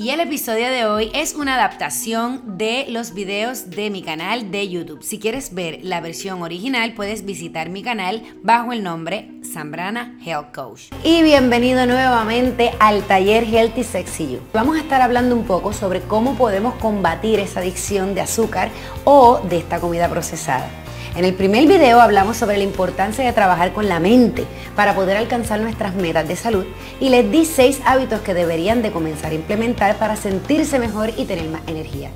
Y 0.00 0.10
el 0.10 0.20
episodio 0.20 0.70
de 0.70 0.86
hoy 0.86 1.10
es 1.12 1.34
una 1.34 1.56
adaptación 1.56 2.56
de 2.56 2.86
los 2.88 3.14
videos 3.14 3.68
de 3.70 3.90
mi 3.90 4.00
canal 4.00 4.52
de 4.52 4.68
YouTube. 4.68 5.02
Si 5.02 5.18
quieres 5.18 5.52
ver 5.54 5.80
la 5.82 6.00
versión 6.00 6.40
original, 6.40 6.94
puedes 6.94 7.24
visitar 7.24 7.68
mi 7.68 7.82
canal 7.82 8.22
bajo 8.44 8.72
el 8.72 8.84
nombre 8.84 9.28
Zambrana 9.42 10.16
Health 10.24 10.54
Coach. 10.54 10.82
Y 11.02 11.24
bienvenido 11.24 11.84
nuevamente 11.84 12.70
al 12.78 13.02
taller 13.08 13.42
Healthy 13.42 13.82
Sexy 13.82 14.34
You. 14.34 14.38
Vamos 14.52 14.76
a 14.76 14.82
estar 14.82 15.02
hablando 15.02 15.34
un 15.34 15.42
poco 15.46 15.72
sobre 15.72 16.00
cómo 16.02 16.36
podemos 16.36 16.76
combatir 16.76 17.40
esa 17.40 17.58
adicción 17.58 18.14
de 18.14 18.20
azúcar 18.20 18.70
o 19.02 19.40
de 19.48 19.58
esta 19.58 19.80
comida 19.80 20.08
procesada. 20.08 20.70
En 21.16 21.24
el 21.24 21.34
primer 21.34 21.66
video 21.66 22.00
hablamos 22.00 22.36
sobre 22.36 22.58
la 22.58 22.64
importancia 22.64 23.24
de 23.24 23.32
trabajar 23.32 23.72
con 23.72 23.88
la 23.88 23.98
mente 23.98 24.44
para 24.76 24.94
poder 24.94 25.16
alcanzar 25.16 25.60
nuestras 25.60 25.94
metas 25.94 26.28
de 26.28 26.36
salud 26.36 26.64
y 27.00 27.08
les 27.08 27.30
di 27.30 27.44
seis 27.44 27.80
hábitos 27.84 28.20
que 28.20 28.34
deberían 28.34 28.82
de 28.82 28.92
comenzar 28.92 29.32
a 29.32 29.34
implementar 29.34 29.96
para 29.96 30.16
sentirse 30.16 30.78
mejor 30.78 31.10
y 31.16 31.24
tener 31.24 31.48
más 31.48 31.62
energía. 31.66 32.10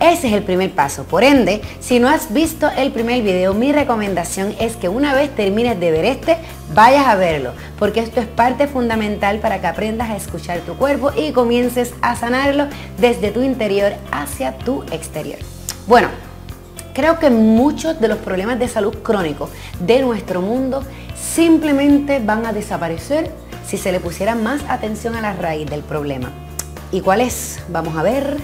Ese 0.00 0.26
es 0.26 0.34
el 0.34 0.42
primer 0.42 0.72
paso. 0.72 1.04
Por 1.04 1.24
ende, 1.24 1.62
si 1.80 2.00
no 2.00 2.08
has 2.08 2.32
visto 2.32 2.68
el 2.76 2.90
primer 2.90 3.22
video, 3.22 3.54
mi 3.54 3.72
recomendación 3.72 4.54
es 4.58 4.76
que 4.76 4.88
una 4.88 5.14
vez 5.14 5.34
termines 5.34 5.78
de 5.78 5.90
ver 5.92 6.04
este, 6.04 6.36
vayas 6.74 7.06
a 7.06 7.14
verlo, 7.14 7.52
porque 7.78 8.00
esto 8.00 8.20
es 8.20 8.26
parte 8.26 8.66
fundamental 8.66 9.38
para 9.38 9.60
que 9.60 9.68
aprendas 9.68 10.10
a 10.10 10.16
escuchar 10.16 10.60
tu 10.60 10.74
cuerpo 10.74 11.12
y 11.16 11.32
comiences 11.32 11.94
a 12.02 12.16
sanarlo 12.16 12.66
desde 12.98 13.30
tu 13.30 13.42
interior 13.42 13.92
hacia 14.10 14.58
tu 14.58 14.82
exterior. 14.90 15.38
Bueno, 15.86 16.08
Creo 16.94 17.18
que 17.18 17.28
muchos 17.28 18.00
de 18.00 18.06
los 18.06 18.18
problemas 18.18 18.60
de 18.60 18.68
salud 18.68 18.94
crónicos 19.02 19.50
de 19.80 20.00
nuestro 20.00 20.40
mundo 20.40 20.84
simplemente 21.16 22.20
van 22.20 22.46
a 22.46 22.52
desaparecer 22.52 23.32
si 23.66 23.78
se 23.78 23.90
le 23.90 23.98
pusiera 23.98 24.36
más 24.36 24.62
atención 24.68 25.16
a 25.16 25.20
la 25.20 25.32
raíz 25.32 25.68
del 25.68 25.82
problema. 25.82 26.30
¿Y 26.92 27.00
cuál 27.00 27.20
es? 27.20 27.60
Vamos 27.68 27.96
a 27.96 28.04
ver 28.04 28.36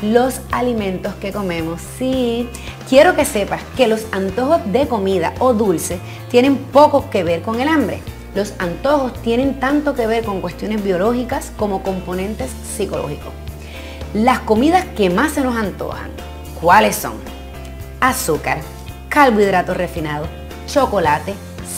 los 0.00 0.40
alimentos 0.52 1.12
que 1.16 1.32
comemos. 1.32 1.80
Sí, 1.98 2.48
quiero 2.88 3.16
que 3.16 3.24
sepas 3.24 3.62
que 3.76 3.88
los 3.88 4.06
antojos 4.12 4.60
de 4.70 4.86
comida 4.86 5.34
o 5.40 5.52
dulce 5.52 5.98
tienen 6.30 6.56
poco 6.56 7.10
que 7.10 7.24
ver 7.24 7.42
con 7.42 7.60
el 7.60 7.66
hambre. 7.66 8.00
Los 8.36 8.54
antojos 8.60 9.12
tienen 9.22 9.58
tanto 9.58 9.94
que 9.94 10.06
ver 10.06 10.22
con 10.22 10.40
cuestiones 10.40 10.84
biológicas 10.84 11.50
como 11.56 11.82
componentes 11.82 12.52
psicológicos. 12.76 13.32
Las 14.14 14.38
comidas 14.38 14.84
que 14.96 15.10
más 15.10 15.32
se 15.32 15.40
nos 15.40 15.56
antojan, 15.56 16.12
¿cuáles 16.60 16.94
son? 16.94 17.37
Azúcar, 18.00 18.58
carbohidratos 19.08 19.76
refinados, 19.76 20.28
chocolate, 20.66 21.34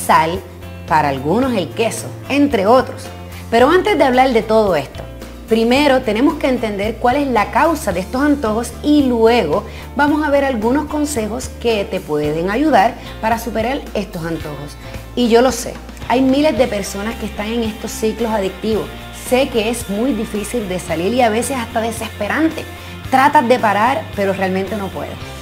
sal, 0.06 0.40
para 0.86 1.08
algunos 1.08 1.52
el 1.54 1.68
queso, 1.70 2.08
entre 2.28 2.66
otros. 2.66 3.04
Pero 3.50 3.70
antes 3.70 3.96
de 3.96 4.04
hablar 4.04 4.32
de 4.32 4.42
todo 4.42 4.74
esto, 4.74 5.04
primero 5.48 6.02
tenemos 6.02 6.34
que 6.34 6.48
entender 6.48 6.96
cuál 6.96 7.16
es 7.16 7.28
la 7.28 7.52
causa 7.52 7.92
de 7.92 8.00
estos 8.00 8.22
antojos 8.22 8.72
y 8.82 9.04
luego 9.04 9.64
vamos 9.96 10.24
a 10.24 10.30
ver 10.30 10.44
algunos 10.44 10.86
consejos 10.86 11.48
que 11.60 11.84
te 11.84 12.00
pueden 12.00 12.50
ayudar 12.50 12.94
para 13.20 13.38
superar 13.38 13.80
estos 13.94 14.24
antojos. 14.24 14.76
Y 15.14 15.28
yo 15.28 15.42
lo 15.42 15.52
sé, 15.52 15.74
hay 16.08 16.22
miles 16.22 16.58
de 16.58 16.66
personas 16.66 17.14
que 17.16 17.26
están 17.26 17.46
en 17.46 17.62
estos 17.62 17.92
ciclos 17.92 18.32
adictivos. 18.32 18.86
Sé 19.28 19.48
que 19.48 19.70
es 19.70 19.88
muy 19.88 20.12
difícil 20.12 20.68
de 20.68 20.80
salir 20.80 21.14
y 21.14 21.22
a 21.22 21.30
veces 21.30 21.56
hasta 21.56 21.80
desesperante. 21.80 22.64
Tratas 23.12 23.46
de 23.46 23.60
parar, 23.60 24.02
pero 24.16 24.32
realmente 24.32 24.76
no 24.76 24.88
puedes. 24.88 25.39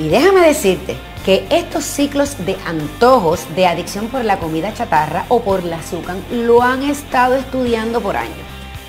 Y 0.00 0.08
déjame 0.08 0.40
decirte 0.40 0.96
que 1.26 1.46
estos 1.50 1.84
ciclos 1.84 2.34
de 2.46 2.56
antojos 2.64 3.44
de 3.54 3.66
adicción 3.66 4.08
por 4.08 4.24
la 4.24 4.38
comida 4.38 4.72
chatarra 4.72 5.26
o 5.28 5.42
por 5.42 5.60
el 5.60 5.70
azúcar 5.74 6.16
lo 6.32 6.62
han 6.62 6.82
estado 6.82 7.36
estudiando 7.36 8.00
por 8.00 8.16
años. 8.16 8.38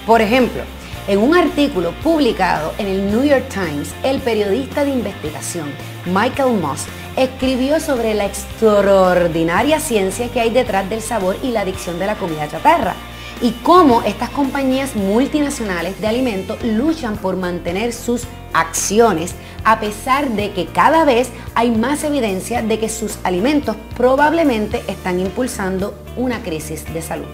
Por 0.08 0.22
ejemplo, 0.22 0.62
en 1.10 1.20
un 1.20 1.36
artículo 1.36 1.92
publicado 2.02 2.74
en 2.78 2.88
el 2.88 3.12
New 3.12 3.26
York 3.26 3.50
Times, 3.50 3.94
el 4.04 4.22
periodista 4.22 4.86
de 4.86 4.92
investigación 4.92 5.70
Michael 6.06 6.58
Moss 6.62 6.86
escribió 7.18 7.82
sobre 7.82 8.14
la 8.14 8.26
extraordinaria 8.26 9.82
ciencia 9.82 10.30
que 10.30 10.40
hay 10.40 10.50
detrás 10.50 10.90
del 10.90 11.02
sabor 11.02 11.36
y 11.44 11.52
la 11.52 11.62
adicción 11.62 12.00
de 12.00 12.06
la 12.06 12.16
comida 12.16 12.48
chatarra 12.48 12.96
y 13.42 13.52
cómo 13.64 14.02
estas 14.04 14.30
compañías 14.30 14.96
multinacionales 14.96 16.00
de 16.00 16.08
alimentos 16.08 16.64
luchan 16.64 17.18
por 17.18 17.36
mantener 17.36 17.92
sus 17.92 18.24
acciones 18.54 19.36
a 19.64 19.80
pesar 19.80 20.30
de 20.30 20.52
que 20.52 20.66
cada 20.68 21.06
vez 21.06 21.30
hay 21.56 21.72
más 21.72 22.04
evidencia 22.04 22.62
de 22.62 22.80
que 22.80 22.90
sus 22.90 23.20
alimentos 23.24 23.76
probablemente 23.96 24.82
están 24.88 25.20
impulsando 25.20 25.96
una 26.18 26.42
crisis 26.42 26.92
de 26.94 27.02
salud. 27.02 27.28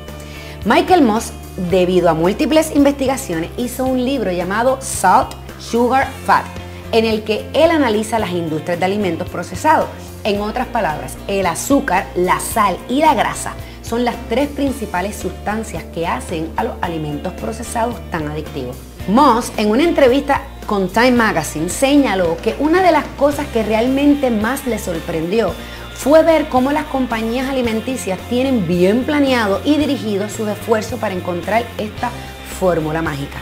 Michael 0.66 1.04
Moss, 1.04 1.32
debido 1.70 2.10
a 2.10 2.14
múltiples 2.14 2.76
investigaciones, 2.76 3.52
hizo 3.58 3.86
un 3.86 4.04
libro 4.04 4.32
llamado 4.32 4.80
Salt, 4.82 5.34
Sugar, 5.60 6.08
Fat, 6.26 6.46
en 6.92 7.06
el 7.06 7.24
que 7.24 7.46
él 7.54 7.72
analiza 7.72 8.20
las 8.20 8.32
industrias 8.32 8.80
de 8.80 8.86
alimentos 8.86 9.30
procesados. 9.30 9.88
En 10.24 10.42
otras 10.42 10.68
palabras, 10.68 11.16
el 11.28 11.46
azúcar, 11.46 12.08
la 12.16 12.40
sal 12.40 12.78
y 12.90 13.00
la 13.00 13.14
grasa 13.14 13.54
son 13.82 14.04
las 14.04 14.16
tres 14.28 14.50
principales 14.50 15.16
sustancias 15.16 15.84
que 15.94 16.06
hacen 16.06 16.52
a 16.58 16.66
los 16.66 16.74
alimentos 16.82 17.32
procesados 17.34 17.96
tan 18.12 18.28
adictivos. 18.28 18.76
Moss, 19.08 19.54
en 19.56 19.70
una 19.70 19.84
entrevista 19.84 20.42
con 20.68 20.90
Time 20.90 21.12
Magazine, 21.12 21.70
señaló 21.70 22.38
que 22.44 22.56
una 22.60 22.84
de 22.84 22.92
las 22.92 23.06
cosas 23.18 23.48
que 23.48 23.64
realmente 23.64 24.30
más 24.30 24.68
le 24.68 24.78
sorprendió 24.78 25.54
fue 25.96 26.22
ver 26.24 26.50
cómo 26.50 26.72
las 26.72 26.86
compañías 26.86 27.50
alimenticias 27.50 28.20
tienen 28.30 28.68
bien 28.68 29.04
planeado 29.04 29.62
y 29.64 29.78
dirigido 29.78 30.30
sus 30.30 30.48
esfuerzos 30.50 31.00
para 31.00 31.16
encontrar 31.16 31.66
esta 31.78 32.12
fórmula 32.60 33.02
mágica. 33.02 33.42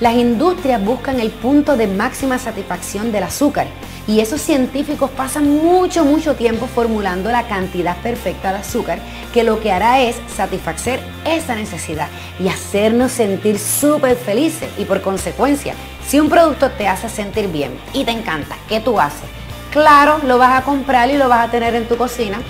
Las 0.00 0.14
industrias 0.14 0.84
buscan 0.84 1.20
el 1.20 1.30
punto 1.30 1.76
de 1.76 1.86
máxima 1.86 2.38
satisfacción 2.38 3.10
del 3.12 3.22
azúcar 3.22 3.68
y 4.06 4.20
esos 4.20 4.40
científicos 4.40 5.10
pasan 5.10 5.48
mucho, 5.50 6.04
mucho 6.04 6.34
tiempo 6.34 6.66
formulando 6.66 7.30
la 7.30 7.46
cantidad 7.46 7.96
perfecta 7.98 8.52
de 8.52 8.58
azúcar 8.58 8.98
que 9.32 9.44
lo 9.44 9.60
que 9.60 9.70
hará 9.70 10.00
es 10.00 10.16
satisfacer 10.34 11.00
esa 11.24 11.54
necesidad 11.54 12.08
y 12.40 12.48
hacernos 12.48 13.12
sentir 13.12 13.58
súper 13.58 14.16
felices. 14.16 14.68
Y 14.78 14.84
por 14.84 15.02
consecuencia, 15.02 15.74
si 16.08 16.18
un 16.18 16.30
producto 16.30 16.70
te 16.70 16.88
hace 16.88 17.10
sentir 17.10 17.48
bien 17.48 17.78
y 17.92 18.04
te 18.06 18.12
encanta, 18.12 18.56
¿qué 18.66 18.80
tú 18.80 18.98
haces? 18.98 19.28
Claro, 19.70 20.18
lo 20.24 20.38
vas 20.38 20.58
a 20.58 20.64
comprar 20.64 21.10
y 21.10 21.18
lo 21.18 21.28
vas 21.28 21.46
a 21.46 21.50
tener 21.50 21.74
en 21.74 21.86
tu 21.86 21.98
cocina. 21.98 22.40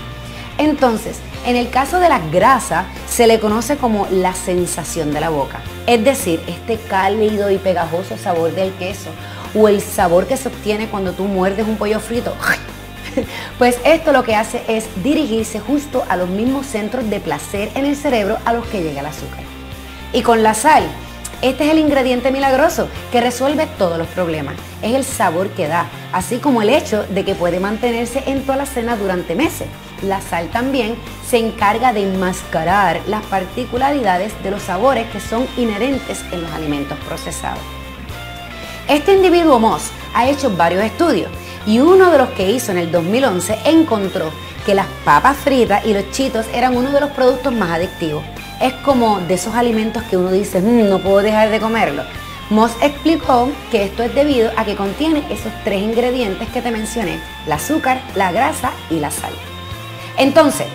Entonces, 0.57 1.19
en 1.45 1.57
el 1.57 1.69
caso 1.69 1.99
de 1.99 2.07
la 2.07 2.19
grasa, 2.19 2.85
se 3.09 3.27
le 3.27 3.41
conoce 3.41 3.75
como 3.75 4.07
la 4.11 4.33
sensación 4.33 5.13
de 5.13 5.19
la 5.19 5.27
boca. 5.27 5.59
Es 5.87 6.01
decir, 6.05 6.41
este 6.47 6.77
cálido 6.77 7.51
y 7.51 7.57
pegajoso 7.57 8.17
sabor 8.17 8.55
del 8.55 8.71
queso 8.75 9.09
o 9.53 9.67
el 9.67 9.81
sabor 9.81 10.25
que 10.25 10.37
se 10.37 10.47
obtiene 10.47 10.87
cuando 10.87 11.11
tú 11.11 11.25
muerdes 11.25 11.67
un 11.67 11.75
pollo 11.75 11.99
frito. 11.99 12.33
Pues 13.57 13.79
esto 13.83 14.13
lo 14.13 14.23
que 14.23 14.35
hace 14.35 14.61
es 14.69 14.85
dirigirse 15.03 15.59
justo 15.59 16.05
a 16.07 16.15
los 16.15 16.29
mismos 16.29 16.67
centros 16.67 17.09
de 17.09 17.19
placer 17.19 17.69
en 17.73 17.85
el 17.85 17.97
cerebro 17.97 18.37
a 18.45 18.53
los 18.53 18.65
que 18.67 18.83
llega 18.83 19.01
el 19.01 19.07
azúcar. 19.07 19.43
Y 20.13 20.21
con 20.21 20.43
la 20.43 20.53
sal, 20.53 20.83
este 21.41 21.65
es 21.65 21.71
el 21.71 21.79
ingrediente 21.79 22.31
milagroso 22.31 22.89
que 23.11 23.21
resuelve 23.21 23.65
todos 23.77 23.97
los 23.97 24.07
problemas. 24.07 24.55
Es 24.81 24.93
el 24.93 25.05
sabor 25.05 25.49
que 25.49 25.67
da, 25.67 25.87
así 26.11 26.37
como 26.37 26.61
el 26.61 26.69
hecho 26.69 27.05
de 27.09 27.23
que 27.23 27.33
puede 27.33 27.61
mantenerse 27.61 28.23
en 28.25 28.41
toda 28.41 28.57
la 28.57 28.65
cena 28.65 28.97
durante 28.97 29.35
meses. 29.35 29.67
La 30.01 30.19
sal 30.19 30.49
también 30.49 30.95
se 31.25 31.37
encarga 31.37 31.93
de 31.93 32.03
enmascarar 32.03 32.99
las 33.07 33.23
particularidades 33.25 34.33
de 34.43 34.51
los 34.51 34.63
sabores 34.63 35.09
que 35.11 35.21
son 35.21 35.47
inherentes 35.55 36.23
en 36.31 36.41
los 36.41 36.51
alimentos 36.51 36.97
procesados. 37.07 37.63
Este 38.89 39.13
individuo 39.13 39.59
Moss 39.59 39.91
ha 40.13 40.27
hecho 40.27 40.49
varios 40.57 40.83
estudios 40.83 41.29
y 41.65 41.79
uno 41.79 42.11
de 42.11 42.17
los 42.17 42.29
que 42.29 42.51
hizo 42.51 42.71
en 42.71 42.79
el 42.79 42.91
2011 42.91 43.59
encontró 43.65 44.31
que 44.65 44.75
las 44.75 44.87
papas 45.05 45.37
fritas 45.37 45.85
y 45.85 45.93
los 45.93 46.11
chitos 46.11 46.45
eran 46.53 46.75
uno 46.75 46.91
de 46.91 46.99
los 46.99 47.11
productos 47.11 47.53
más 47.53 47.71
adictivos. 47.71 48.23
Es 48.61 48.73
como 48.73 49.19
de 49.21 49.35
esos 49.35 49.55
alimentos 49.55 50.03
que 50.03 50.17
uno 50.17 50.31
dice, 50.31 50.61
mm, 50.61 50.89
no 50.89 50.99
puedo 50.99 51.19
dejar 51.19 51.49
de 51.49 51.59
comerlo. 51.59 52.03
Moss 52.49 52.71
explicó 52.81 53.49
que 53.71 53.83
esto 53.83 54.03
es 54.03 54.13
debido 54.15 54.51
a 54.57 54.65
que 54.65 54.75
contiene 54.75 55.23
esos 55.29 55.51
tres 55.63 55.81
ingredientes 55.81 56.49
que 56.49 56.61
te 56.61 56.71
mencioné, 56.71 57.19
el 57.45 57.51
azúcar, 57.51 58.01
la 58.15 58.31
grasa 58.31 58.71
y 58.89 58.99
la 58.99 59.11
sal. 59.11 59.33
Entonces, 60.17 60.67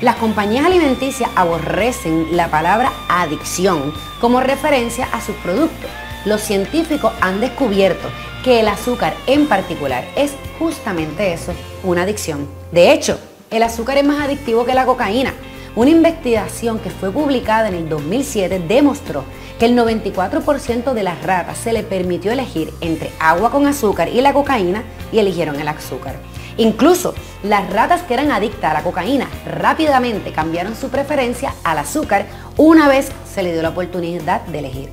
las 0.00 0.16
compañías 0.16 0.66
alimenticias 0.66 1.30
aborrecen 1.34 2.36
la 2.36 2.48
palabra 2.48 2.92
adicción 3.08 3.94
como 4.20 4.40
referencia 4.40 5.08
a 5.12 5.20
sus 5.20 5.36
productos 5.36 5.90
los 6.24 6.40
científicos 6.40 7.12
han 7.20 7.40
descubierto 7.40 8.08
que 8.44 8.60
el 8.60 8.68
azúcar 8.68 9.14
en 9.26 9.46
particular 9.46 10.04
es 10.16 10.32
justamente 10.58 11.32
eso, 11.32 11.52
una 11.82 12.02
adicción. 12.02 12.46
De 12.70 12.92
hecho, 12.92 13.18
el 13.50 13.62
azúcar 13.62 13.98
es 13.98 14.04
más 14.04 14.24
adictivo 14.24 14.64
que 14.64 14.74
la 14.74 14.86
cocaína. 14.86 15.34
Una 15.74 15.90
investigación 15.90 16.78
que 16.78 16.90
fue 16.90 17.10
publicada 17.10 17.68
en 17.68 17.74
el 17.74 17.88
2007 17.88 18.62
demostró 18.68 19.24
que 19.58 19.64
el 19.64 19.74
94% 19.76 20.92
de 20.92 21.02
las 21.02 21.22
ratas 21.22 21.56
se 21.56 21.72
le 21.72 21.82
permitió 21.82 22.30
elegir 22.30 22.74
entre 22.82 23.10
agua 23.18 23.50
con 23.50 23.66
azúcar 23.66 24.08
y 24.08 24.20
la 24.20 24.34
cocaína 24.34 24.82
y 25.12 25.18
eligieron 25.18 25.58
el 25.58 25.68
azúcar. 25.68 26.16
Incluso 26.58 27.14
las 27.42 27.72
ratas 27.72 28.02
que 28.02 28.12
eran 28.12 28.32
adictas 28.32 28.70
a 28.70 28.74
la 28.74 28.82
cocaína 28.82 29.28
rápidamente 29.46 30.32
cambiaron 30.32 30.76
su 30.76 30.90
preferencia 30.90 31.54
al 31.64 31.78
azúcar 31.78 32.26
una 32.58 32.86
vez 32.86 33.10
se 33.32 33.42
le 33.42 33.52
dio 33.52 33.62
la 33.62 33.70
oportunidad 33.70 34.42
de 34.42 34.58
elegir. 34.58 34.90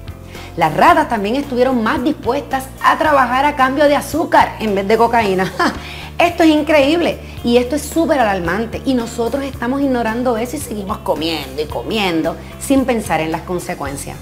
Las 0.56 0.76
ratas 0.76 1.10
también 1.10 1.36
estuvieron 1.36 1.84
más 1.84 2.02
dispuestas 2.04 2.66
a 2.82 2.98
trabajar 2.98 3.44
a 3.44 3.58
cambio 3.58 3.86
de 3.86 3.98
azúcar 3.98 4.56
en 4.60 4.76
vez 4.76 4.88
de 4.88 4.98
cocaína. 4.98 5.52
Esto 6.20 6.44
es 6.44 6.50
increíble 6.50 7.18
y 7.46 7.56
esto 7.56 7.78
es 7.78 7.82
súper 7.82 8.20
alarmante 8.20 8.82
y 8.84 8.94
nosotros 8.94 9.42
estamos 9.46 9.82
ignorando 9.82 10.36
eso 10.36 10.58
y 10.58 10.60
seguimos 10.60 10.98
comiendo 10.98 11.62
y 11.62 11.66
comiendo 11.66 12.36
sin 12.60 12.84
pensar 12.84 13.22
en 13.22 13.32
las 13.32 13.44
consecuencias. 13.44 14.18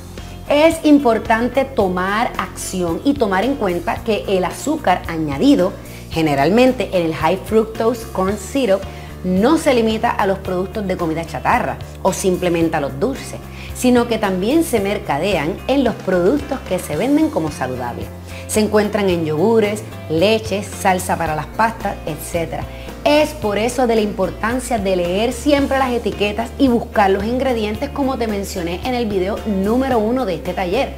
Es 0.48 0.86
importante 0.86 1.66
tomar 1.66 2.32
acción 2.38 3.02
y 3.04 3.16
tomar 3.16 3.46
en 3.46 3.56
cuenta 3.56 4.04
que 4.04 4.24
el 4.28 4.46
azúcar 4.46 5.02
añadido, 5.08 5.74
generalmente 6.12 6.92
en 6.94 7.08
el 7.08 7.16
high 7.16 7.40
fructose 7.44 8.06
corn 8.14 8.38
syrup, 8.38 8.82
no 9.24 9.58
se 9.58 9.74
limita 9.74 10.12
a 10.12 10.28
los 10.28 10.38
productos 10.38 10.86
de 10.86 10.98
comida 10.98 11.26
chatarra 11.26 11.78
o 12.04 12.14
simplemente 12.14 12.78
a 12.78 12.82
los 12.82 13.00
dulces, 13.00 13.40
sino 13.74 14.08
que 14.08 14.20
también 14.20 14.64
se 14.64 14.80
mercadean 14.80 15.58
en 15.66 15.84
los 15.84 15.96
productos 15.96 16.60
que 16.70 16.78
se 16.78 16.96
venden 16.96 17.32
como 17.32 17.50
saludables. 17.50 18.06
Se 18.48 18.62
encuentran 18.62 19.10
en 19.10 19.26
yogures, 19.26 19.84
leches, 20.10 20.66
salsa 20.66 21.18
para 21.18 21.36
las 21.36 21.48
pastas, 21.48 21.96
etc. 22.06 22.64
Es 23.04 23.30
por 23.30 23.58
eso 23.58 23.88
de 23.88 23.96
la 23.96 24.02
importancia 24.02 24.78
de 24.78 24.96
leer 24.96 25.34
siempre 25.34 25.78
las 25.78 25.92
etiquetas 25.92 26.50
y 26.58 26.68
buscar 26.68 27.10
los 27.10 27.24
ingredientes 27.24 27.90
como 27.90 28.18
te 28.18 28.28
mencioné 28.28 28.82
en 28.84 28.96
el 28.96 29.06
video 29.06 29.38
número 29.46 30.00
uno 30.00 30.26
de 30.26 30.36
este 30.36 30.54
taller. 30.54 30.90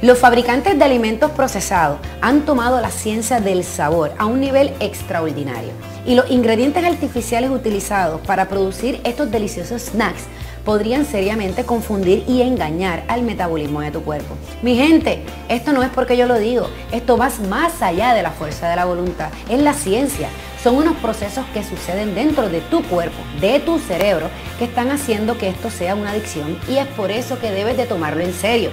Los 0.00 0.18
fabricantes 0.18 0.78
de 0.78 0.84
alimentos 0.84 1.32
procesados 1.32 1.98
han 2.20 2.42
tomado 2.42 2.80
la 2.80 2.90
ciencia 2.90 3.40
del 3.40 3.64
sabor 3.64 4.12
a 4.16 4.26
un 4.26 4.40
nivel 4.40 4.72
extraordinario 4.78 5.72
y 6.06 6.14
los 6.14 6.30
ingredientes 6.30 6.84
artificiales 6.84 7.50
utilizados 7.50 8.20
para 8.20 8.48
producir 8.48 9.00
estos 9.02 9.30
deliciosos 9.30 9.82
snacks 9.82 10.22
podrían 10.68 11.06
seriamente 11.06 11.64
confundir 11.64 12.24
y 12.28 12.42
engañar 12.42 13.02
al 13.08 13.22
metabolismo 13.22 13.80
de 13.80 13.90
tu 13.90 14.02
cuerpo. 14.02 14.36
Mi 14.60 14.76
gente, 14.76 15.22
esto 15.48 15.72
no 15.72 15.82
es 15.82 15.88
porque 15.88 16.14
yo 16.14 16.26
lo 16.26 16.38
digo, 16.38 16.68
esto 16.92 17.16
va 17.16 17.30
más 17.48 17.80
allá 17.80 18.12
de 18.12 18.22
la 18.22 18.32
fuerza 18.32 18.68
de 18.68 18.76
la 18.76 18.84
voluntad, 18.84 19.30
es 19.48 19.62
la 19.62 19.72
ciencia. 19.72 20.28
Son 20.62 20.76
unos 20.76 20.94
procesos 20.98 21.46
que 21.54 21.64
suceden 21.64 22.14
dentro 22.14 22.50
de 22.50 22.60
tu 22.60 22.82
cuerpo, 22.82 23.16
de 23.40 23.60
tu 23.60 23.78
cerebro, 23.78 24.28
que 24.58 24.66
están 24.66 24.90
haciendo 24.90 25.38
que 25.38 25.48
esto 25.48 25.70
sea 25.70 25.94
una 25.94 26.10
adicción 26.10 26.58
y 26.68 26.76
es 26.76 26.86
por 26.88 27.10
eso 27.10 27.38
que 27.38 27.50
debes 27.50 27.78
de 27.78 27.86
tomarlo 27.86 28.22
en 28.22 28.34
serio. 28.34 28.68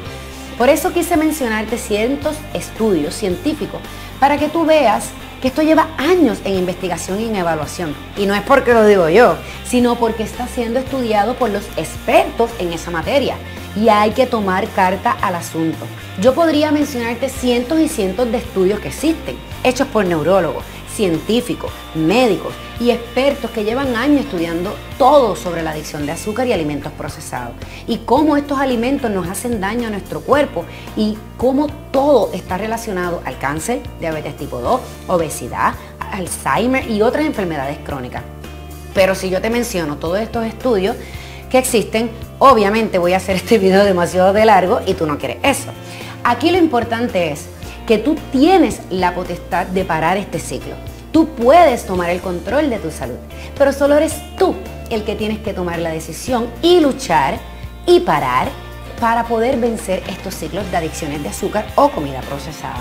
Por 0.58 0.68
eso 0.68 0.92
quise 0.92 1.16
mencionarte 1.16 1.78
cientos 1.78 2.36
estudios 2.54 3.16
científicos 3.16 3.80
para 4.20 4.38
que 4.38 4.50
tú 4.50 4.66
veas 4.66 5.12
esto 5.48 5.62
lleva 5.62 5.90
años 5.98 6.40
en 6.44 6.56
investigación 6.56 7.20
y 7.20 7.26
en 7.26 7.36
evaluación. 7.36 7.96
Y 8.18 8.26
no 8.26 8.36
es 8.36 8.42
porque 8.42 8.74
lo 8.74 8.86
digo 8.86 9.10
yo, 9.10 9.36
sino 9.66 9.96
porque 9.96 10.24
está 10.24 10.48
siendo 10.48 10.80
estudiado 10.80 11.36
por 11.36 11.50
los 11.50 11.64
expertos 11.78 12.52
en 12.60 12.74
esa 12.74 12.92
materia. 12.92 13.36
Y 13.76 13.90
hay 13.90 14.12
que 14.12 14.26
tomar 14.26 14.68
carta 14.70 15.12
al 15.22 15.36
asunto. 15.36 15.86
Yo 16.22 16.34
podría 16.34 16.72
mencionarte 16.72 17.30
cientos 17.30 17.80
y 17.80 17.90
cientos 17.90 18.32
de 18.32 18.38
estudios 18.38 18.80
que 18.80 18.88
existen, 18.88 19.36
hechos 19.64 19.88
por 19.88 20.06
neurólogos, 20.06 20.64
científicos, 20.96 21.72
médicos 21.94 22.54
y 22.80 22.92
expertos 22.92 23.52
que 23.52 23.64
llevan 23.64 23.96
años 23.96 24.22
estudiando 24.22 24.74
todo 24.98 25.36
sobre 25.36 25.62
la 25.62 25.72
adicción 25.72 26.06
de 26.06 26.14
azúcar 26.14 26.48
y 26.48 26.54
alimentos 26.54 26.92
procesados 26.94 27.54
y 27.88 27.98
cómo 28.00 28.38
estos 28.38 28.60
alimentos 28.60 29.12
nos 29.12 29.28
hacen 29.28 29.60
daño 29.60 29.88
a 29.88 29.92
nuestro 29.92 30.22
cuerpo 30.22 30.64
y 30.96 31.18
cómo 31.38 31.68
todo 31.92 32.32
está 32.34 32.58
relacionado 32.58 33.22
al 33.26 33.38
cáncer, 33.38 33.82
diabetes 34.00 34.38
tipo 34.38 34.60
2, 34.60 34.82
obesidad, 35.08 35.74
Alzheimer 36.00 36.90
y 36.90 37.02
otras 37.02 37.26
enfermedades 37.26 37.78
crónicas. 37.80 38.24
Pero 38.94 39.16
si 39.16 39.30
yo 39.30 39.42
te 39.42 39.50
menciono 39.50 39.98
todos 39.98 40.20
estos 40.20 40.46
estudios 40.46 40.96
que 41.50 41.58
existen, 41.58 42.10
obviamente 42.40 42.98
voy 42.98 43.14
a 43.14 43.18
hacer 43.18 43.36
este 43.36 43.58
video 43.60 43.84
demasiado 43.84 44.32
de 44.32 44.46
largo 44.46 44.80
y 44.86 44.94
tú 44.94 45.06
no 45.06 45.18
quieres 45.18 45.38
eso. 45.44 45.72
Aquí 46.24 46.50
lo 46.50 46.58
importante 46.58 47.32
es 47.32 47.46
que 47.88 47.98
tú 47.98 48.16
tienes 48.32 48.82
la 48.90 49.14
potestad 49.14 49.68
de 49.68 49.86
parar 49.86 50.18
este 50.18 50.40
ciclo. 50.40 50.76
Tú 51.12 51.28
puedes 51.30 51.86
tomar 51.86 52.10
el 52.10 52.20
control 52.20 52.70
de 52.70 52.80
tu 52.80 52.92
salud, 52.92 53.18
pero 53.58 53.72
solo 53.72 53.96
eres 53.96 54.14
tú 54.38 54.56
el 54.90 55.04
que 55.04 55.16
tienes 55.16 55.40
que 55.40 55.54
tomar 55.54 55.80
la 55.80 55.92
decisión 55.92 56.48
y 56.62 56.80
luchar 56.80 57.40
y 57.86 58.02
parar 58.02 58.50
para 59.00 59.26
poder 59.26 59.58
vencer 59.58 60.04
estos 60.08 60.36
ciclos 60.36 60.70
de 60.72 60.78
adicciones 60.78 61.22
de 61.24 61.30
azúcar 61.30 61.68
o 61.76 61.90
comida 61.90 62.22
procesada. 62.22 62.80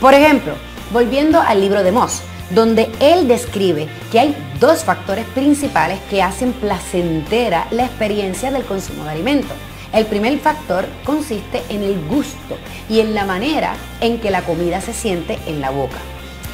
Por 0.00 0.14
ejemplo, 0.14 0.54
volviendo 0.92 1.40
al 1.40 1.60
libro 1.60 1.82
de 1.82 1.92
Moss, 1.92 2.22
donde 2.50 2.90
él 3.00 3.26
describe 3.26 3.88
que 4.12 4.20
hay 4.20 4.36
dos 4.60 4.84
factores 4.84 5.24
principales 5.26 5.98
que 6.10 6.22
hacen 6.22 6.52
placentera 6.52 7.66
la 7.70 7.84
experiencia 7.84 8.50
del 8.50 8.64
consumo 8.64 9.04
de 9.04 9.10
alimentos. 9.10 9.56
El 9.94 10.06
primer 10.06 10.36
factor 10.40 10.88
consiste 11.04 11.62
en 11.68 11.84
el 11.84 12.04
gusto 12.08 12.58
y 12.88 12.98
en 12.98 13.14
la 13.14 13.24
manera 13.24 13.76
en 14.00 14.18
que 14.18 14.32
la 14.32 14.42
comida 14.42 14.80
se 14.80 14.92
siente 14.92 15.38
en 15.46 15.60
la 15.60 15.70
boca. 15.70 15.98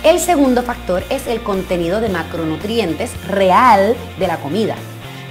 El 0.03 0.21
segundo 0.21 0.63
factor 0.63 1.03
es 1.09 1.27
el 1.27 1.41
contenido 1.41 2.03
de 2.03 2.11
macronutrientes 2.11 3.13
real 3.27 3.97
de 4.19 4.27
la 4.27 4.37
comida. 4.37 4.75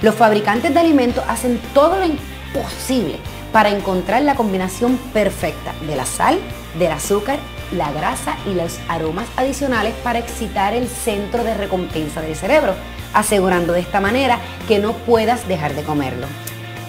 Los 0.02 0.16
fabricantes 0.16 0.74
de 0.74 0.80
alimentos 0.80 1.22
hacen 1.28 1.60
todo 1.72 2.00
lo 2.00 2.04
imposible 2.04 3.14
para 3.52 3.70
encontrar 3.70 4.22
la 4.22 4.34
combinación 4.34 4.96
perfecta 5.12 5.72
de 5.86 5.94
la 5.94 6.04
sal, 6.04 6.40
del 6.80 6.90
azúcar, 6.90 7.38
la 7.70 7.92
grasa 7.92 8.36
y 8.44 8.54
los 8.54 8.80
aromas 8.88 9.28
adicionales 9.36 9.94
para 10.02 10.18
excitar 10.18 10.74
el 10.74 10.88
centro 10.88 11.44
de 11.44 11.54
recompensa 11.54 12.20
del 12.20 12.34
cerebro, 12.34 12.74
asegurando 13.14 13.72
de 13.72 13.80
esta 13.80 14.00
manera 14.00 14.40
que 14.66 14.80
no 14.80 14.94
puedas 14.94 15.46
dejar 15.46 15.76
de 15.76 15.84
comerlo. 15.84 16.26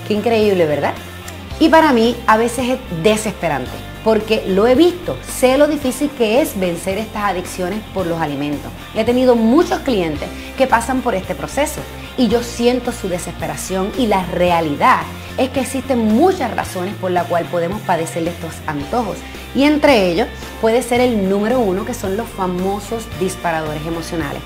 Qué 0.07 0.15
increíble, 0.15 0.65
¿verdad? 0.65 0.95
Y 1.61 1.69
para 1.69 1.93
mí 1.93 2.15
a 2.25 2.37
veces 2.37 2.69
es 2.69 3.03
desesperante, 3.03 3.69
porque 4.03 4.43
lo 4.47 4.65
he 4.65 4.73
visto, 4.73 5.15
sé 5.21 5.59
lo 5.59 5.67
difícil 5.67 6.09
que 6.09 6.41
es 6.41 6.59
vencer 6.59 6.97
estas 6.97 7.25
adicciones 7.25 7.81
por 7.93 8.07
los 8.07 8.19
alimentos. 8.19 8.71
He 8.95 9.03
tenido 9.03 9.35
muchos 9.35 9.81
clientes 9.81 10.27
que 10.57 10.65
pasan 10.65 11.01
por 11.01 11.13
este 11.13 11.35
proceso 11.35 11.79
y 12.17 12.29
yo 12.29 12.41
siento 12.41 12.91
su 12.91 13.09
desesperación 13.09 13.91
y 13.95 14.07
la 14.07 14.25
realidad 14.25 15.01
es 15.37 15.49
que 15.49 15.59
existen 15.59 15.99
muchas 15.99 16.49
razones 16.55 16.95
por 16.95 17.11
las 17.11 17.27
cuales 17.27 17.47
podemos 17.51 17.79
padecer 17.81 18.23
de 18.23 18.31
estos 18.31 18.55
antojos 18.65 19.17
y 19.53 19.65
entre 19.65 20.09
ellos 20.09 20.27
puede 20.61 20.81
ser 20.81 20.99
el 20.99 21.29
número 21.29 21.59
uno 21.59 21.85
que 21.85 21.93
son 21.93 22.17
los 22.17 22.27
famosos 22.27 23.03
disparadores 23.19 23.85
emocionales. 23.85 24.41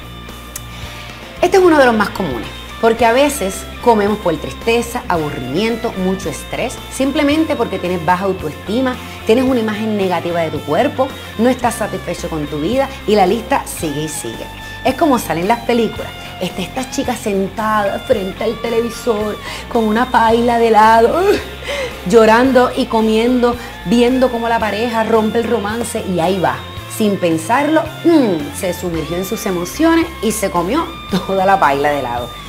Este 1.42 1.56
es 1.56 1.64
uno 1.64 1.80
de 1.80 1.86
los 1.86 1.96
más 1.96 2.10
comunes 2.10 2.65
porque 2.86 3.08
a 3.08 3.14
veces 3.14 3.64
comemos 3.84 4.20
por 4.20 4.38
tristeza, 4.38 5.02
aburrimiento, 5.08 5.92
mucho 6.04 6.30
estrés, 6.30 6.78
simplemente 6.94 7.56
porque 7.56 7.80
tienes 7.80 8.06
baja 8.06 8.26
autoestima, 8.26 8.96
tienes 9.26 9.44
una 9.44 9.60
imagen 9.60 9.98
negativa 9.98 10.42
de 10.42 10.52
tu 10.52 10.60
cuerpo, 10.60 11.08
no 11.40 11.50
estás 11.50 11.74
satisfecho 11.74 12.30
con 12.30 12.46
tu 12.46 12.60
vida 12.60 12.88
y 13.08 13.16
la 13.16 13.26
lista 13.26 13.66
sigue 13.66 14.04
y 14.04 14.08
sigue. 14.08 14.46
Es 14.84 14.94
como 14.94 15.18
salen 15.18 15.48
las 15.48 15.62
películas. 15.62 16.12
Está 16.40 16.62
esta 16.62 16.92
chica 16.92 17.16
sentada 17.16 17.98
frente 18.02 18.44
al 18.44 18.62
televisor 18.62 19.36
con 19.68 19.86
una 19.86 20.12
paila 20.12 20.60
de 20.60 20.68
helado, 20.68 21.24
llorando 22.08 22.70
y 22.78 22.86
comiendo, 22.86 23.56
viendo 23.86 24.30
cómo 24.30 24.48
la 24.48 24.60
pareja 24.60 25.04
rompe 25.06 25.40
el 25.40 25.46
romance 25.46 26.06
y 26.08 26.20
ahí 26.20 26.40
va. 26.40 26.58
Sin 26.96 27.18
pensarlo, 27.18 27.82
mm, 28.04 28.56
se 28.56 28.76
sumergió 28.76 29.18
en 29.18 29.26
sus 29.26 29.44
emociones 29.48 30.06
y 30.22 30.32
se 30.32 30.52
comió 30.52 30.86
toda 31.10 31.48
la 31.48 31.60
paila 31.60 31.90
de 31.90 32.00
helado. 32.02 32.45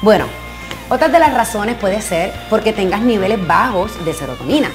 Bueno, 0.00 0.26
otra 0.90 1.08
de 1.08 1.18
las 1.18 1.34
razones 1.34 1.74
puede 1.74 2.00
ser 2.00 2.32
porque 2.48 2.72
tengas 2.72 3.02
niveles 3.02 3.44
bajos 3.44 4.04
de 4.04 4.14
serotonina. 4.14 4.70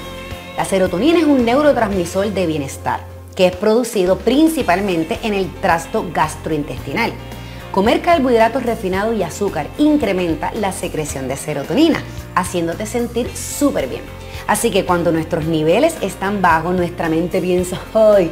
La 0.54 0.66
serotonina 0.66 1.18
es 1.18 1.24
un 1.24 1.46
neurotransmisor 1.46 2.30
de 2.30 2.46
bienestar 2.46 3.00
que 3.34 3.46
es 3.46 3.56
producido 3.56 4.18
principalmente 4.18 5.18
en 5.22 5.32
el 5.32 5.50
trasto 5.62 6.04
gastrointestinal. 6.12 7.14
Comer 7.72 8.02
carbohidratos 8.02 8.64
refinados 8.64 9.16
y 9.16 9.22
azúcar 9.22 9.66
incrementa 9.78 10.52
la 10.52 10.72
secreción 10.72 11.26
de 11.26 11.36
serotonina, 11.36 12.02
haciéndote 12.34 12.84
sentir 12.84 13.34
súper 13.34 13.88
bien. 13.88 14.02
Así 14.46 14.70
que 14.70 14.84
cuando 14.84 15.10
nuestros 15.10 15.46
niveles 15.46 15.96
están 16.02 16.42
bajos, 16.42 16.74
nuestra 16.74 17.08
mente 17.08 17.40
piensa, 17.40 17.80
¡ay! 17.94 18.30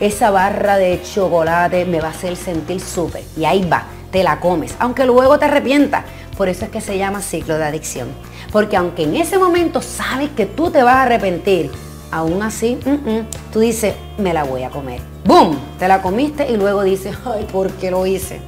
Esa 0.00 0.30
barra 0.30 0.76
de 0.76 1.00
chocolate 1.02 1.84
me 1.84 2.00
va 2.00 2.08
a 2.08 2.10
hacer 2.10 2.36
sentir 2.36 2.80
súper. 2.80 3.22
Y 3.36 3.44
ahí 3.44 3.64
va, 3.64 3.84
te 4.10 4.22
la 4.24 4.40
comes, 4.40 4.74
aunque 4.78 5.06
luego 5.06 5.38
te 5.38 5.46
arrepientas 5.46 6.04
por 6.36 6.48
eso 6.48 6.64
es 6.64 6.70
que 6.70 6.80
se 6.80 6.98
llama 6.98 7.20
ciclo 7.20 7.58
de 7.58 7.64
adicción. 7.64 8.08
Porque 8.50 8.76
aunque 8.76 9.04
en 9.04 9.16
ese 9.16 9.38
momento 9.38 9.80
sabes 9.80 10.30
que 10.30 10.46
tú 10.46 10.70
te 10.70 10.82
vas 10.82 10.96
a 10.96 11.02
arrepentir, 11.02 11.70
aún 12.10 12.42
así, 12.42 12.78
tú 13.52 13.60
dices, 13.60 13.94
me 14.18 14.34
la 14.34 14.44
voy 14.44 14.62
a 14.62 14.70
comer. 14.70 15.00
¡Boom! 15.24 15.58
Te 15.78 15.88
la 15.88 16.02
comiste 16.02 16.50
y 16.50 16.56
luego 16.56 16.82
dices, 16.82 17.16
ay, 17.24 17.46
¿por 17.50 17.70
qué 17.72 17.90
lo 17.90 18.06
hice? 18.06 18.40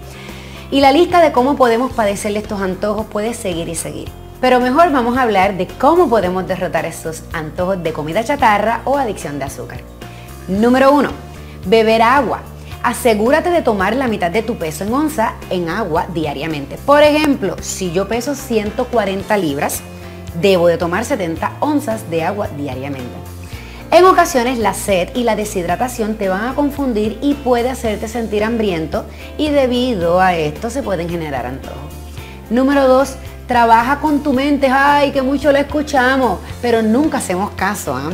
Y 0.71 0.81
la 0.81 0.93
lista 0.93 1.21
de 1.21 1.33
cómo 1.33 1.57
podemos 1.57 1.93
padecer 1.93 2.37
estos 2.37 2.61
antojos 2.61 3.07
puede 3.07 3.35
seguir 3.35 3.69
y 3.69 3.75
seguir. 3.75 4.09
Pero 4.41 4.61
mejor 4.61 4.91
vamos 4.93 5.17
a 5.17 5.23
hablar 5.23 5.57
de 5.57 5.67
cómo 5.67 6.09
podemos 6.09 6.47
derrotar 6.47 6.85
estos 6.85 7.23
antojos 7.33 7.83
de 7.83 7.93
comida 7.93 8.25
chatarra 8.25 8.83
o 8.85 8.99
adicción 8.99 9.39
de 9.39 9.45
azúcar. 9.45 9.81
Número 10.49 10.93
1. 10.93 11.09
Beber 11.67 12.03
agua 12.03 12.41
asegúrate 12.85 13.49
de 13.49 13.63
tomar 13.63 13.97
la 13.97 14.09
mitad 14.09 14.31
de 14.31 14.43
tu 14.43 14.57
peso 14.57 14.85
en 14.85 14.93
onza 14.93 15.35
en 15.49 15.71
agua 15.71 16.07
diariamente. 16.13 16.77
Por 16.85 17.03
ejemplo, 17.03 17.57
si 17.61 17.91
yo 17.93 18.07
peso 18.07 18.35
140 18.35 19.37
libras, 19.39 19.81
debo 20.41 20.69
de 20.69 20.77
tomar 20.77 21.07
70 21.07 21.55
onzas 21.61 22.11
de 22.11 22.23
agua 22.23 22.49
diariamente. 22.49 23.15
En 23.91 24.05
ocasiones 24.05 24.59
la 24.59 24.75
sed 24.75 25.09
y 25.15 25.23
la 25.23 25.35
deshidratación 25.35 26.17
te 26.17 26.29
van 26.29 26.45
a 26.45 26.55
confundir 26.55 27.19
y 27.23 27.35
puede 27.35 27.71
hacerte 27.71 28.07
sentir 28.07 28.45
hambriento 28.45 29.07
y 29.39 29.49
debido 29.49 30.21
a 30.21 30.35
esto 30.37 30.69
se 30.69 30.83
pueden 30.83 31.09
generar 31.09 31.47
antojos. 31.47 31.79
Número 32.51 32.87
2. 32.87 33.15
Trabaja 33.47 34.01
con 34.01 34.23
tu 34.23 34.35
mente. 34.35 34.69
Ay, 34.69 35.11
que 35.11 35.23
mucho 35.23 35.53
lo 35.53 35.59
escuchamos, 35.59 36.39
pero 36.61 36.83
nunca 36.83 37.19
hacemos 37.19 37.51
caso. 37.53 37.97
¿ah? 37.97 38.11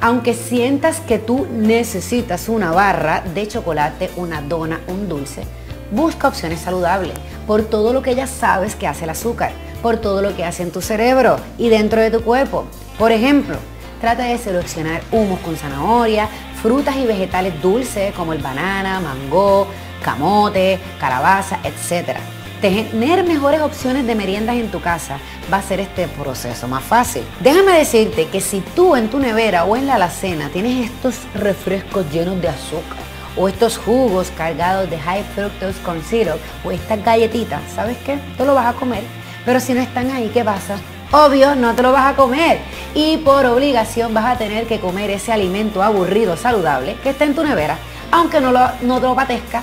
Aunque 0.00 0.34
sientas 0.34 1.00
que 1.00 1.18
tú 1.18 1.46
necesitas 1.50 2.48
una 2.48 2.70
barra 2.70 3.22
de 3.34 3.46
chocolate, 3.46 4.10
una 4.16 4.40
dona, 4.40 4.80
un 4.86 5.08
dulce, 5.08 5.42
busca 5.90 6.28
opciones 6.28 6.60
saludables 6.60 7.14
por 7.46 7.62
todo 7.62 7.92
lo 7.92 8.02
que 8.02 8.14
ya 8.14 8.26
sabes 8.26 8.76
que 8.76 8.86
hace 8.86 9.04
el 9.04 9.10
azúcar, 9.10 9.52
por 9.82 9.98
todo 9.98 10.22
lo 10.22 10.34
que 10.34 10.44
hace 10.44 10.62
en 10.62 10.70
tu 10.70 10.80
cerebro 10.80 11.36
y 11.58 11.68
dentro 11.68 12.00
de 12.00 12.10
tu 12.10 12.22
cuerpo. 12.22 12.64
Por 12.98 13.12
ejemplo, 13.12 13.56
Trata 14.00 14.22
de 14.22 14.38
seleccionar 14.38 15.02
humos 15.12 15.40
con 15.40 15.56
zanahoria, 15.56 16.26
frutas 16.62 16.96
y 16.96 17.04
vegetales 17.04 17.60
dulces 17.60 18.14
como 18.14 18.32
el 18.32 18.38
banana, 18.38 18.98
mango, 18.98 19.66
camote, 20.02 20.78
calabaza, 20.98 21.58
etc. 21.64 22.16
Tener 22.62 23.24
mejores 23.24 23.60
opciones 23.60 24.06
de 24.06 24.14
meriendas 24.14 24.56
en 24.56 24.70
tu 24.70 24.80
casa 24.80 25.18
va 25.52 25.58
a 25.58 25.60
hacer 25.60 25.80
este 25.80 26.06
proceso 26.08 26.68
más 26.68 26.84
fácil. 26.84 27.22
Déjame 27.40 27.72
decirte 27.72 28.28
que 28.28 28.40
si 28.40 28.60
tú 28.60 28.96
en 28.96 29.08
tu 29.08 29.18
nevera 29.18 29.64
o 29.64 29.76
en 29.76 29.86
la 29.86 29.94
alacena 29.94 30.48
tienes 30.50 30.90
estos 30.90 31.16
refrescos 31.34 32.10
llenos 32.10 32.40
de 32.40 32.48
azúcar, 32.48 32.98
o 33.36 33.48
estos 33.48 33.78
jugos 33.78 34.32
cargados 34.36 34.90
de 34.90 34.98
high 34.98 35.24
fructose 35.34 35.80
con 35.82 36.02
syrup 36.02 36.38
o 36.64 36.70
estas 36.70 37.02
galletitas, 37.04 37.60
¿sabes 37.74 37.96
qué? 38.04 38.18
Tú 38.36 38.44
lo 38.44 38.54
vas 38.54 38.66
a 38.66 38.78
comer. 38.78 39.02
Pero 39.44 39.60
si 39.60 39.72
no 39.72 39.80
están 39.80 40.10
ahí, 40.10 40.30
¿qué 40.32 40.44
pasa? 40.44 40.76
Obvio, 41.12 41.54
no 41.56 41.74
te 41.74 41.82
lo 41.82 41.92
vas 41.92 42.12
a 42.12 42.16
comer 42.16 42.58
y 42.94 43.16
por 43.18 43.46
obligación 43.46 44.14
vas 44.14 44.26
a 44.26 44.38
tener 44.38 44.66
que 44.66 44.78
comer 44.78 45.10
ese 45.10 45.32
alimento 45.32 45.82
aburrido, 45.82 46.36
saludable 46.36 46.96
que 47.02 47.10
está 47.10 47.24
en 47.24 47.34
tu 47.34 47.42
nevera, 47.42 47.78
aunque 48.12 48.40
no, 48.40 48.52
lo, 48.52 48.60
no 48.82 49.00
te 49.00 49.06
lo 49.06 49.14
patezca. 49.14 49.62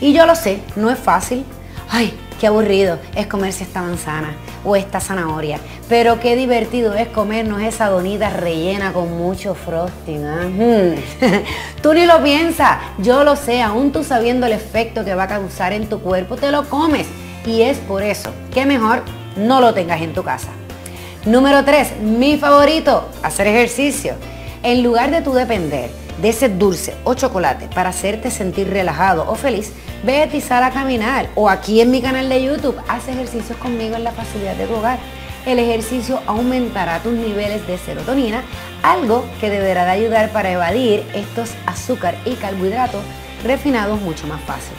Y 0.00 0.12
yo 0.12 0.26
lo 0.26 0.34
sé, 0.34 0.60
no 0.76 0.90
es 0.90 0.98
fácil. 0.98 1.44
Ay, 1.88 2.16
qué 2.40 2.46
aburrido 2.46 2.98
es 3.14 3.26
comerse 3.26 3.64
esta 3.64 3.82
manzana 3.82 4.34
o 4.66 4.76
esta 4.76 5.00
zanahoria. 5.00 5.58
Pero 5.88 6.20
qué 6.20 6.36
divertido 6.36 6.94
es 6.94 7.08
comernos 7.08 7.62
esa 7.62 7.88
donita 7.88 8.28
rellena 8.30 8.92
con 8.92 9.16
mucho 9.16 9.54
frosting. 9.54 10.24
¿ah? 10.26 10.48
Mm. 10.48 10.94
tú 11.82 11.94
ni 11.94 12.04
lo 12.04 12.22
piensas, 12.22 12.78
yo 12.98 13.24
lo 13.24 13.36
sé, 13.36 13.62
aún 13.62 13.92
tú 13.92 14.04
sabiendo 14.04 14.46
el 14.46 14.52
efecto 14.52 15.04
que 15.04 15.14
va 15.14 15.22
a 15.22 15.28
causar 15.28 15.72
en 15.72 15.88
tu 15.88 16.00
cuerpo, 16.00 16.36
te 16.36 16.50
lo 16.50 16.68
comes. 16.68 17.06
Y 17.46 17.62
es 17.62 17.78
por 17.78 18.02
eso 18.02 18.30
que 18.52 18.66
mejor 18.66 19.02
no 19.36 19.60
lo 19.60 19.72
tengas 19.72 20.02
en 20.02 20.12
tu 20.12 20.24
casa. 20.24 20.48
Número 21.24 21.64
3, 21.64 22.00
mi 22.00 22.36
favorito, 22.36 23.08
hacer 23.22 23.46
ejercicio. 23.46 24.14
En 24.62 24.82
lugar 24.82 25.12
de 25.12 25.22
tú 25.22 25.32
depender 25.32 25.90
de 26.20 26.30
ese 26.30 26.48
dulce 26.48 26.94
o 27.04 27.14
chocolate 27.14 27.68
para 27.68 27.90
hacerte 27.90 28.30
sentir 28.30 28.68
relajado 28.68 29.28
o 29.28 29.34
feliz, 29.34 29.72
vete 30.02 30.38
y 30.38 30.40
sal 30.40 30.64
a 30.64 30.70
caminar 30.70 31.28
o 31.34 31.48
aquí 31.48 31.80
en 31.80 31.90
mi 31.90 32.00
canal 32.00 32.28
de 32.28 32.42
YouTube, 32.42 32.80
haz 32.88 33.08
ejercicios 33.08 33.58
conmigo 33.58 33.96
en 33.96 34.04
la 34.04 34.12
facilidad 34.12 34.56
de 34.56 34.66
tu 34.66 34.74
hogar. 34.74 34.98
El 35.44 35.58
ejercicio 35.60 36.20
aumentará 36.26 36.98
tus 37.00 37.12
niveles 37.12 37.66
de 37.66 37.78
serotonina, 37.78 38.42
algo 38.82 39.24
que 39.40 39.48
deberá 39.48 39.84
de 39.84 39.92
ayudar 39.92 40.30
para 40.30 40.50
evadir 40.50 41.04
estos 41.14 41.50
azúcar 41.66 42.16
y 42.24 42.34
carbohidratos 42.34 43.02
refinados 43.44 44.00
mucho 44.00 44.26
más 44.26 44.40
fácil. 44.42 44.74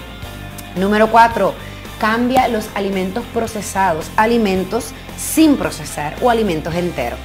Número 0.76 1.10
4 1.10 1.54
cambia 2.00 2.48
los 2.48 2.70
alimentos 2.76 3.24
procesados, 3.34 4.12
alimentos 4.16 4.92
sin 5.18 5.58
procesar 5.58 6.16
o 6.22 6.30
alimentos 6.30 6.76
enteros. 6.76 7.20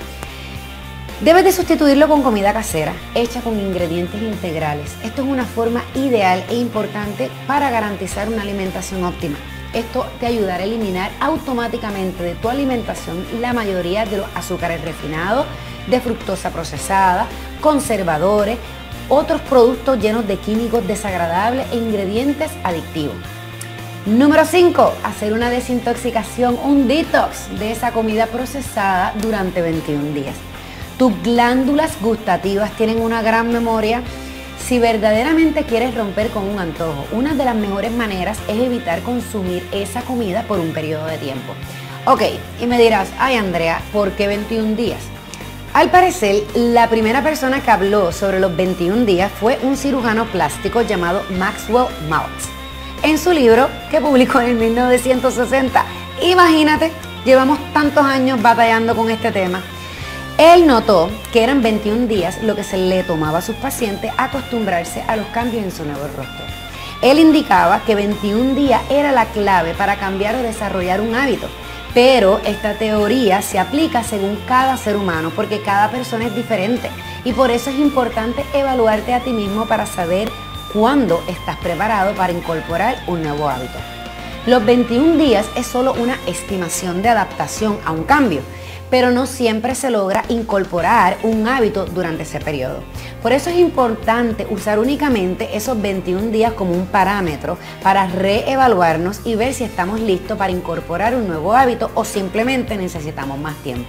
Debes 1.23 1.45
de 1.45 1.53
sustituirlo 1.53 2.09
con 2.09 2.25
comida 2.25 2.53
casera, 2.53 2.93
hecha 3.15 3.43
con 3.43 3.57
ingredientes 3.57 4.21
integrales. 4.21 4.97
Esto 5.05 5.23
es 5.23 5.29
una 5.29 5.45
forma 5.45 5.85
ideal 5.95 6.45
e 6.51 6.57
importante 6.57 7.31
para 7.47 7.71
garantizar 7.71 8.29
una 8.29 8.43
alimentación 8.43 9.05
óptima. 9.05 9.37
Esto 9.73 10.05
te 10.19 10.27
ayudará 10.27 10.65
a 10.65 10.67
eliminar 10.67 11.13
automáticamente 11.21 12.25
de 12.25 12.35
tu 12.35 12.49
alimentación 12.49 13.25
la 13.41 13.53
mayoría 13.53 14.05
de 14.05 14.17
los 14.17 14.27
azúcares 14.35 14.83
refinados, 14.83 15.47
de 15.87 16.01
fructosa 16.01 16.51
procesada, 16.51 17.29
conservadores, 17.61 18.59
otros 19.09 19.41
productos 19.43 20.01
llenos 20.01 20.27
de 20.27 20.39
químicos 20.39 20.85
desagradables 20.89 21.69
e 21.71 21.77
ingredientes 21.77 22.51
adictivos. 22.65 23.15
Número 24.07 24.45
5. 24.45 24.93
Hacer 25.05 25.33
una 25.35 25.51
desintoxicación, 25.51 26.59
un 26.65 26.89
detox 26.89 27.49
de 27.61 27.71
esa 27.71 27.93
comida 27.93 28.27
procesada 28.27 29.15
durante 29.23 29.63
21 29.63 30.15
días. 30.15 30.35
Tus 31.03 31.21
glándulas 31.25 32.01
gustativas 32.01 32.71
tienen 32.77 33.01
una 33.01 33.23
gran 33.23 33.53
memoria. 33.53 34.03
Si 34.65 34.79
verdaderamente 34.79 35.65
quieres 35.65 35.97
romper 35.97 36.29
con 36.29 36.49
un 36.49 36.61
antojo, 36.61 37.07
una 37.11 37.35
de 37.35 37.45
las 37.45 37.57
mejores 37.57 37.91
maneras 37.91 38.39
es 38.47 38.61
evitar 38.61 39.03
consumir 39.03 39.67
esa 39.73 40.03
comida 40.03 40.45
por 40.45 40.61
un 40.61 40.73
periodo 40.73 41.07
de 41.07 41.19
tiempo. 41.19 41.55
Ok, 42.07 42.23
y 42.61 42.67
me 42.69 42.79
dirás, 42.81 43.09
ay 43.19 43.35
Andrea, 43.35 43.83
¿por 43.93 44.13
qué 44.13 44.29
21 44.29 44.77
días? 44.77 45.01
Al 45.75 45.91
parecer, 45.91 46.45
la 46.55 46.89
primera 46.89 47.21
persona 47.21 47.61
que 47.61 47.73
habló 47.73 48.13
sobre 48.13 48.39
los 48.39 48.55
21 48.55 49.05
días 49.05 49.33
fue 49.41 49.59
un 49.65 49.77
cirujano 49.77 50.27
plástico 50.27 50.83
llamado 50.83 51.25
Maxwell 51.31 51.89
Maltz 52.09 52.49
en 53.03 53.19
su 53.19 53.33
libro 53.33 53.69
que 53.91 54.01
publicó 54.01 54.39
en 54.41 54.57
1960. 54.57 55.85
Imagínate, 56.23 56.93
llevamos 57.25 57.59
tantos 57.73 58.05
años 58.05 58.41
batallando 58.41 58.95
con 58.95 59.11
este 59.11 59.33
tema. 59.33 59.65
Él 60.45 60.67
notó 60.67 61.09
que 61.33 61.45
eran 61.45 61.63
21 61.63 62.09
días 62.09 62.43
lo 62.43 62.57
que 62.57 62.65
se 62.65 62.77
le 62.77 63.05
tomaba 63.05 63.39
a 63.39 63.43
sus 63.43 63.55
pacientes 63.55 64.11
acostumbrarse 64.19 65.05
a 65.07 65.15
los 65.15 65.27
cambios 65.27 65.63
en 65.63 65.71
su 65.71 65.85
nuevo 65.85 66.03
rostro. 66.17 66.45
Él 67.01 67.21
indicaba 67.21 67.85
que 67.85 67.95
21 67.95 68.57
días 68.57 68.83
era 68.91 69.13
la 69.13 69.27
clave 69.27 69.73
para 69.75 70.01
cambiar 70.01 70.35
o 70.35 70.43
desarrollar 70.43 71.01
un 71.01 71.15
hábito, 71.15 71.47
pero 71.95 72.41
esta 72.45 72.75
teoría 72.75 73.41
se 73.41 73.61
aplica 73.61 74.03
según 74.03 74.37
cada 74.49 74.77
ser 74.77 74.97
humano 74.97 75.31
porque 75.31 75.63
cada 75.63 75.93
persona 75.93 76.27
es 76.27 76.35
diferente 76.35 76.91
y 77.25 77.33
por 77.35 77.53
eso 77.53 77.71
es 77.71 77.79
importante 77.79 78.45
evaluarte 78.53 79.15
a 79.15 79.21
ti 79.21 79.31
mismo 79.31 79.67
para 79.67 79.87
saber 79.87 80.29
cuándo 80.73 81.23
estás 81.29 81.57
preparado 81.59 82.17
para 82.17 82.33
incorporar 82.33 83.01
un 83.07 83.23
nuevo 83.23 83.49
hábito. 83.49 83.79
Los 84.45 84.67
21 84.67 85.19
días 85.19 85.47
es 85.55 85.69
solo 85.69 85.93
una 85.93 86.19
estimación 86.27 87.01
de 87.01 87.09
adaptación 87.09 87.79
a 87.85 87.93
un 87.93 88.03
cambio, 88.03 88.41
pero 88.91 89.13
no 89.13 89.27
siempre 89.27 89.77
se 89.77 89.89
logra 89.89 90.25
incorporar 90.29 91.17
un 91.23 91.47
hábito 91.47 91.85
durante 91.85 92.25
ese 92.25 92.41
periodo. 92.41 92.81
Por 93.23 93.31
eso 93.33 93.51
es 93.51 93.59
importante 93.59 94.49
usar 94.51 94.81
únicamente 94.81 95.57
esos 95.57 95.81
21 95.81 96.33
días 96.33 96.55
como 96.55 96.73
un 96.73 96.87
parámetro 96.87 97.57
para 97.85 98.09
reevaluarnos 98.09 99.21
y 99.25 99.37
ver 99.37 99.55
si 99.55 99.63
estamos 99.63 100.01
listos 100.01 100.37
para 100.37 100.51
incorporar 100.51 101.15
un 101.15 101.29
nuevo 101.29 101.55
hábito 101.55 101.93
o 101.95 102.05
simplemente 102.05 102.77
necesitamos 102.77 103.39
más 103.39 103.55
tiempo. 103.63 103.89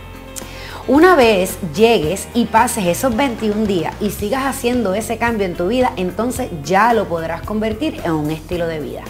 Una 0.88 1.16
vez 1.16 1.58
llegues 1.74 2.28
y 2.36 2.46
pases 2.46 2.86
esos 2.86 3.16
21 3.16 3.66
días 3.66 3.96
y 4.00 4.12
sigas 4.12 4.46
haciendo 4.46 4.94
ese 4.94 5.18
cambio 5.18 5.48
en 5.48 5.56
tu 5.56 5.68
vida, 5.68 5.94
entonces 5.96 6.52
ya 6.64 6.94
lo 6.94 7.06
podrás 7.06 7.42
convertir 7.42 8.00
en 8.04 8.12
un 8.12 8.30
estilo 8.30 8.68
de 8.68 8.80
vida. 8.82 9.04